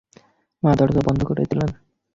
[0.63, 1.69] মা দরজা বন্ধ করে দিলেন।